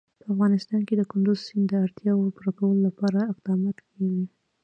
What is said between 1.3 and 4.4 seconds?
سیند د اړتیاوو پوره کولو لپاره اقدامات کېږي.